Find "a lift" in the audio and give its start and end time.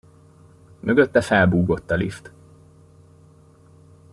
1.91-2.31